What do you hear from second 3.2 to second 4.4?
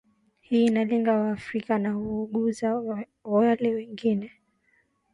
wale wengine